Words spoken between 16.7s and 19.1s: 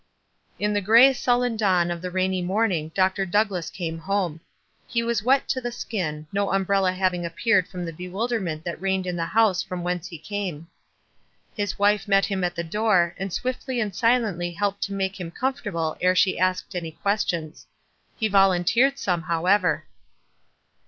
any questions. He vol unteered